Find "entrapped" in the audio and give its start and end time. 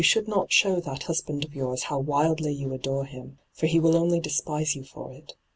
0.17-0.29